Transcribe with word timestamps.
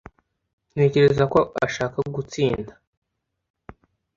Ntekereza 0.71 1.23
ko 1.33 1.39
ashaka 1.65 1.97
gutsinda 2.15 2.73